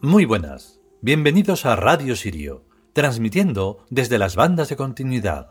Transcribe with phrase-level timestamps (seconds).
[0.00, 2.62] Muy buenas, bienvenidos a Radio Sirio,
[2.92, 5.50] transmitiendo desde las bandas de continuidad.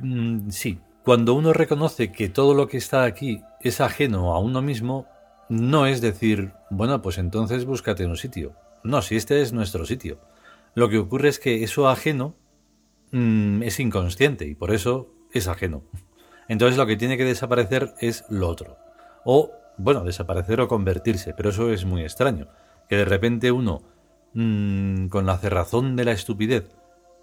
[0.00, 4.60] Mm, sí, cuando uno reconoce que todo lo que está aquí es ajeno a uno
[4.60, 5.06] mismo,
[5.48, 8.56] no es decir, bueno, pues entonces búscate un sitio.
[8.82, 10.18] No, si este es nuestro sitio.
[10.74, 12.34] Lo que ocurre es que eso ajeno
[13.12, 15.84] mm, es inconsciente y por eso es ajeno.
[16.48, 18.78] Entonces lo que tiene que desaparecer es lo otro.
[19.24, 22.48] O, bueno, desaparecer o convertirse, pero eso es muy extraño.
[22.88, 23.82] Que de repente uno,
[24.32, 26.64] mm, con la cerrazón de la estupidez,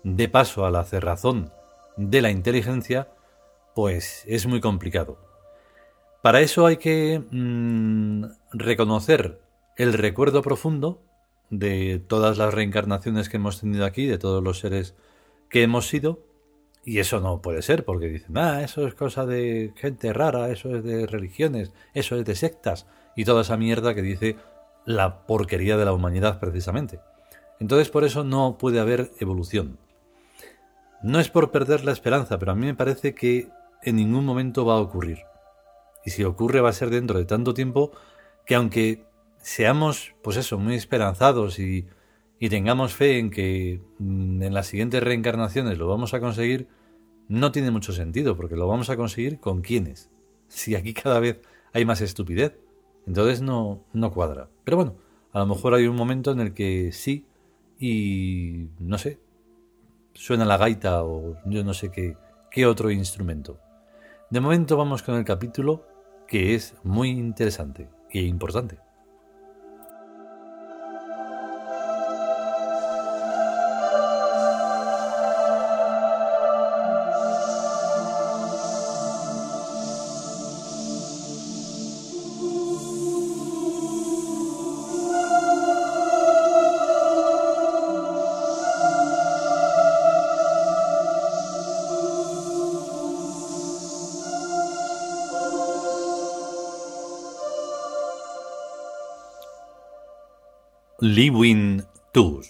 [0.04, 1.52] dé paso a la cerrazón
[1.98, 3.08] de la inteligencia,
[3.74, 5.18] pues es muy complicado.
[6.22, 9.42] Para eso hay que mm, reconocer
[9.76, 11.02] el recuerdo profundo
[11.50, 14.96] de todas las reencarnaciones que hemos tenido aquí, de todos los seres
[15.50, 16.20] que hemos sido,
[16.86, 20.76] y eso no puede ser, porque dicen, ah, eso es cosa de gente rara, eso
[20.76, 24.36] es de religiones, eso es de sectas, y toda esa mierda que dice
[24.86, 27.00] la porquería de la humanidad precisamente.
[27.60, 29.80] Entonces por eso no puede haber evolución.
[31.02, 33.50] No es por perder la esperanza, pero a mí me parece que
[33.82, 35.20] en ningún momento va a ocurrir.
[36.06, 37.92] Y si ocurre va a ser dentro de tanto tiempo
[38.46, 39.06] que aunque
[39.38, 41.88] seamos, pues eso, muy esperanzados y,
[42.40, 46.68] y tengamos fe en que mm, en las siguientes reencarnaciones lo vamos a conseguir,
[47.28, 50.10] no tiene mucho sentido, porque lo vamos a conseguir con quiénes.
[50.48, 51.42] Si aquí cada vez
[51.74, 52.58] hay más estupidez,
[53.08, 54.50] entonces no, no cuadra.
[54.64, 54.96] Pero bueno,
[55.32, 57.26] a lo mejor hay un momento en el que sí
[57.80, 59.20] y no sé,
[60.14, 62.18] suena la gaita o yo no sé qué,
[62.50, 63.60] qué otro instrumento.
[64.30, 65.86] De momento vamos con el capítulo
[66.28, 68.85] que es muy interesante e importante.
[101.08, 102.50] Liwin Tus.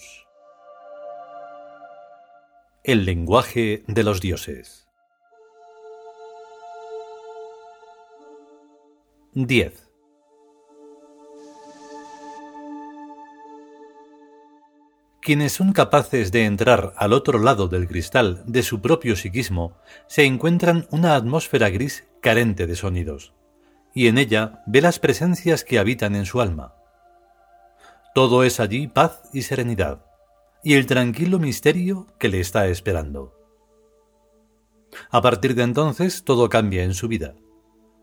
[2.86, 4.88] El lenguaje de los dioses.
[9.34, 9.90] 10.
[15.22, 19.76] Quienes son capaces de entrar al otro lado del cristal de su propio psiquismo
[20.08, 23.34] se encuentran una atmósfera gris carente de sonidos,
[23.94, 26.75] y en ella ve las presencias que habitan en su alma
[28.16, 30.06] todo es allí paz y serenidad,
[30.64, 33.34] y el tranquilo misterio que le está esperando.
[35.12, 37.36] A partir de entonces todo cambia en su vida.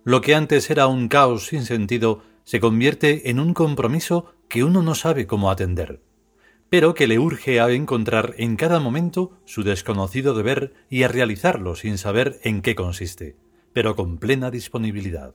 [0.04, 4.82] Lo que antes era un caos sin sentido se convierte en un compromiso que uno
[4.82, 6.02] no sabe cómo atender,
[6.68, 11.74] pero que le urge a encontrar en cada momento su desconocido deber y a realizarlo
[11.74, 13.38] sin saber en qué consiste,
[13.72, 15.34] pero con plena disponibilidad.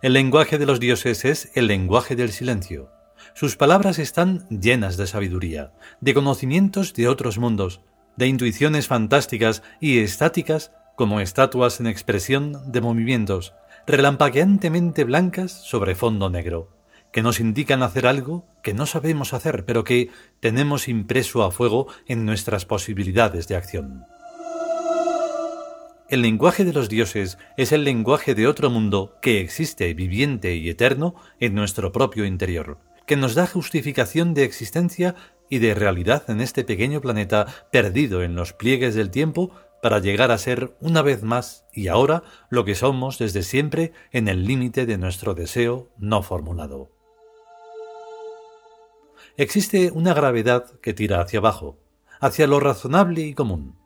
[0.00, 2.92] El lenguaje de los dioses es el lenguaje del silencio.
[3.34, 7.80] Sus palabras están llenas de sabiduría, de conocimientos de otros mundos,
[8.16, 13.54] de intuiciones fantásticas y estáticas como estatuas en expresión de movimientos,
[13.88, 16.70] relampagueantemente blancas sobre fondo negro,
[17.12, 21.88] que nos indican hacer algo que no sabemos hacer, pero que tenemos impreso a fuego
[22.06, 24.06] en nuestras posibilidades de acción.
[26.08, 30.70] El lenguaje de los dioses es el lenguaje de otro mundo que existe viviente y
[30.70, 35.14] eterno en nuestro propio interior, que nos da justificación de existencia
[35.50, 39.50] y de realidad en este pequeño planeta perdido en los pliegues del tiempo
[39.82, 44.28] para llegar a ser una vez más y ahora lo que somos desde siempre en
[44.28, 46.90] el límite de nuestro deseo no formulado.
[49.36, 51.78] Existe una gravedad que tira hacia abajo,
[52.18, 53.76] hacia lo razonable y común,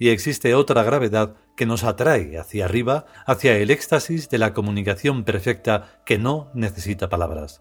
[0.00, 5.24] y existe otra gravedad que nos atrae hacia arriba, hacia el éxtasis de la comunicación
[5.24, 7.60] perfecta que no necesita palabras.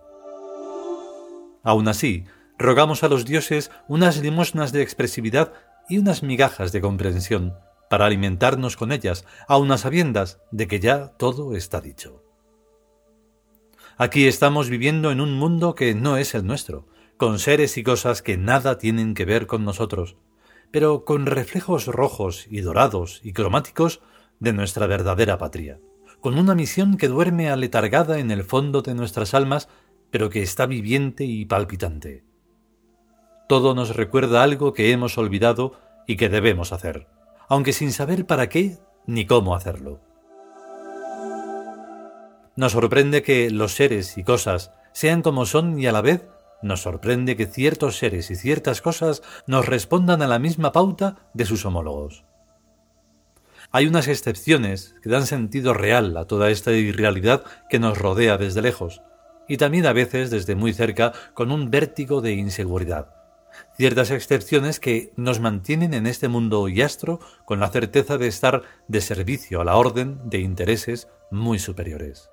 [1.64, 2.24] Aún así,
[2.58, 5.52] rogamos a los dioses unas limosnas de expresividad
[5.90, 7.56] y unas migajas de comprensión,
[7.90, 12.24] para alimentarnos con ellas, aun a sabiendas de que ya todo está dicho.
[13.98, 16.88] Aquí estamos viviendo en un mundo que no es el nuestro,
[17.18, 20.16] con seres y cosas que nada tienen que ver con nosotros,
[20.72, 24.02] pero con reflejos rojos y dorados y cromáticos
[24.40, 25.80] de nuestra verdadera patria,
[26.20, 29.70] con una misión que duerme aletargada en el fondo de nuestras almas,
[30.12, 32.24] pero que está viviente y palpitante.
[33.48, 35.74] Todo nos recuerda algo que hemos olvidado
[36.08, 37.08] y que debemos hacer,
[37.48, 40.02] aunque sin saber para qué ni cómo hacerlo.
[42.56, 46.28] Nos sorprende que los seres y cosas sean como son y a la vez
[46.62, 51.46] nos sorprende que ciertos seres y ciertas cosas nos respondan a la misma pauta de
[51.46, 52.26] sus homólogos.
[53.72, 58.62] Hay unas excepciones que dan sentido real a toda esta irrealidad que nos rodea desde
[58.62, 59.02] lejos,
[59.48, 63.14] y también a veces desde muy cerca con un vértigo de inseguridad.
[63.76, 69.02] Ciertas excepciones que nos mantienen en este mundo yastro con la certeza de estar de
[69.02, 72.30] servicio a la orden de intereses muy superiores.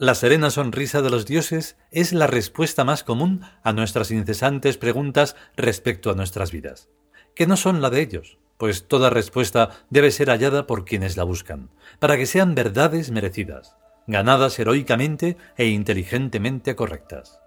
[0.00, 5.36] La serena sonrisa de los dioses es la respuesta más común a nuestras incesantes preguntas
[5.58, 6.88] respecto a nuestras vidas,
[7.34, 11.24] que no son la de ellos, pues toda respuesta debe ser hallada por quienes la
[11.24, 11.68] buscan,
[11.98, 13.76] para que sean verdades merecidas,
[14.06, 17.38] ganadas heroicamente e inteligentemente correctas.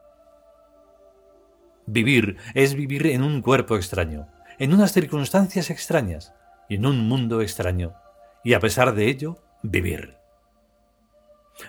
[1.87, 4.27] Vivir es vivir en un cuerpo extraño,
[4.59, 6.33] en unas circunstancias extrañas
[6.69, 7.95] y en un mundo extraño,
[8.43, 10.22] y a pesar de ello, vivir.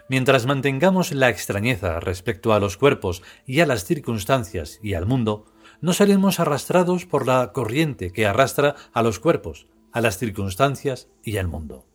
[0.08, 5.46] Mientras mantengamos la extrañeza respecto a los cuerpos y a las circunstancias y al mundo,
[5.81, 11.36] no seremos arrastrados por la corriente que arrastra a los cuerpos, a las circunstancias y
[11.36, 11.86] al mundo.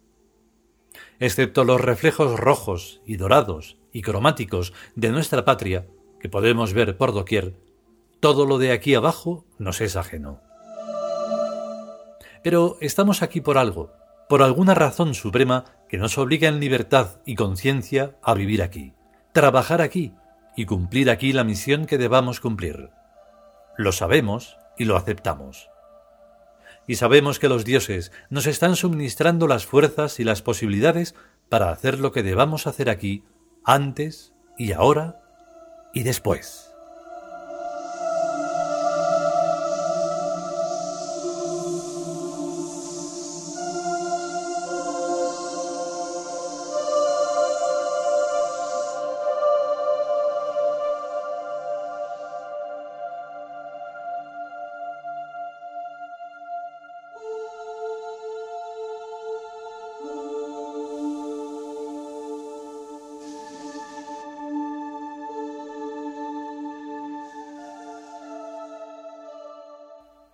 [1.20, 5.88] Excepto los reflejos rojos y dorados y cromáticos de nuestra patria,
[6.20, 7.56] que podemos ver por doquier,
[8.20, 10.42] todo lo de aquí abajo nos es ajeno.
[12.44, 13.92] Pero estamos aquí por algo,
[14.30, 18.94] por alguna razón suprema que nos obliga en libertad y conciencia a vivir aquí,
[19.32, 20.14] trabajar aquí
[20.56, 22.92] y cumplir aquí la misión que debamos cumplir.
[23.76, 25.72] Lo sabemos y lo aceptamos.
[26.86, 31.16] Y sabemos que los dioses nos están suministrando las fuerzas y las posibilidades
[31.50, 33.24] para hacer lo que debamos hacer aquí,
[33.66, 35.24] antes y ahora
[35.92, 36.69] y después.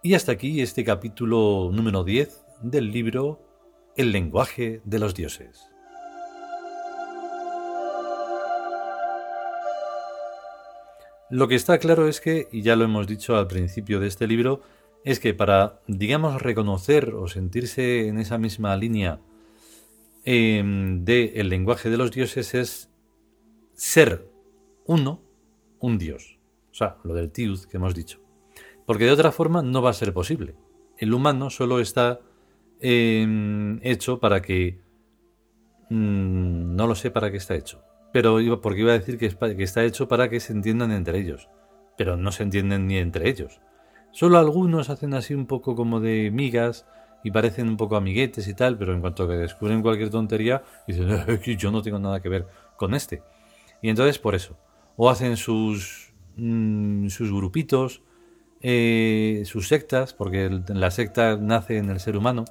[0.06, 3.42] Y hasta aquí este capítulo número 10 del libro
[3.98, 5.68] El lenguaje de los dioses.
[11.32, 14.28] Lo que está claro es que, y ya lo hemos dicho al principio de este
[14.28, 14.62] libro,
[15.04, 19.20] es que para, digamos, reconocer o sentirse en esa misma línea
[20.24, 22.92] eh, del lenguaje de los dioses es
[23.74, 24.30] ser
[24.86, 25.24] uno,
[25.80, 26.38] un dios.
[26.70, 28.25] O sea, lo del tiud que hemos dicho
[28.86, 30.56] porque de otra forma no va a ser posible.
[30.98, 32.20] El humano solo está
[32.80, 34.80] em, hecho para que...
[35.90, 39.26] Mm, no lo sé para qué está hecho, pero porque iba a decir que,
[39.64, 41.50] está hecho para que se entiendan entre ellos,
[41.98, 43.62] pero no se entienden ni entre ellos.
[44.12, 46.86] Solo algunos hacen así un poco como de migas
[47.24, 51.08] y parecen un poco amiguetes y tal, pero en cuanto que descubren cualquier tontería, dicen,
[51.58, 53.22] yo no tengo nada que ver con este.
[53.82, 54.58] Y entonces por eso,
[54.96, 58.02] o hacen sus, mm, sus grupitos,
[58.68, 62.46] eh, sus sectas, porque la secta nace en el ser humano,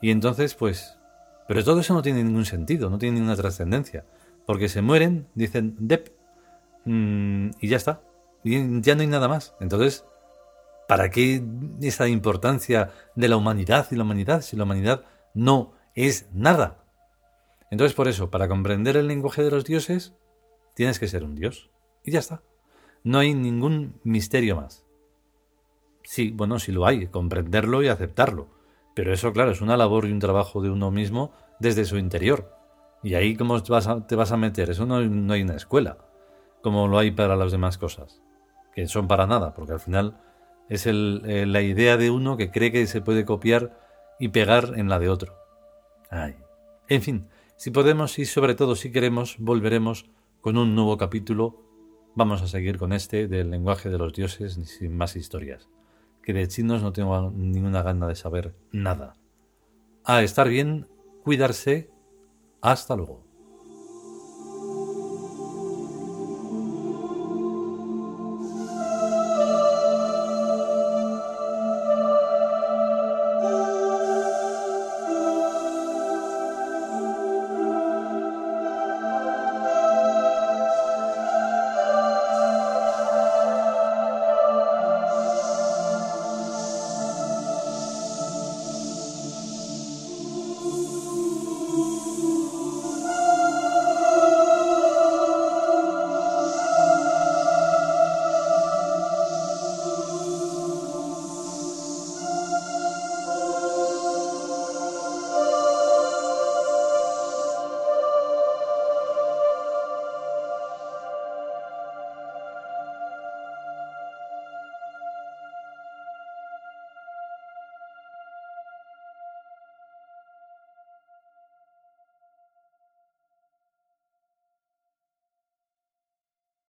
[0.00, 0.96] y entonces, pues,
[1.48, 4.06] pero todo eso no tiene ningún sentido, no tiene ninguna trascendencia,
[4.46, 6.14] porque se mueren, dicen Dep,
[6.86, 8.00] mm, y ya está,
[8.42, 9.54] y ya no hay nada más.
[9.60, 10.06] Entonces,
[10.88, 11.44] ¿para qué
[11.82, 16.84] esa importancia de la humanidad y la humanidad si la humanidad no es nada?
[17.70, 20.14] Entonces, por eso, para comprender el lenguaje de los dioses,
[20.72, 21.68] tienes que ser un dios,
[22.02, 22.40] y ya está.
[23.04, 24.86] No hay ningún misterio más.
[26.10, 28.48] Sí, bueno, sí lo hay, comprenderlo y aceptarlo.
[28.96, 32.52] Pero eso, claro, es una labor y un trabajo de uno mismo desde su interior.
[33.04, 34.70] Y ahí, ¿cómo te vas a, meter?
[34.70, 35.98] Eso no, no hay una escuela,
[36.62, 38.20] como lo hay para las demás cosas,
[38.74, 40.20] que son para nada, porque al final
[40.68, 43.78] es el, eh, la idea de uno que cree que se puede copiar
[44.18, 45.36] y pegar en la de otro.
[46.10, 46.34] Ay.
[46.88, 51.62] En fin, si podemos y sobre todo si queremos, volveremos con un nuevo capítulo.
[52.16, 55.68] Vamos a seguir con este del lenguaje de los dioses sin más historias
[56.22, 59.16] que de chinos no tengo ninguna gana de saber nada.
[60.04, 60.88] A estar bien,
[61.22, 61.90] cuidarse.
[62.60, 63.29] Hasta luego.